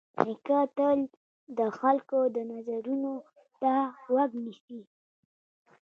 نیکه 0.25 0.59
تل 0.77 0.99
د 1.57 1.59
خلکو 1.79 2.19
د 2.35 2.37
نظرونو 2.51 3.13
ته 3.61 3.73
غوږ 4.09 4.31
نیسي. 4.43 4.81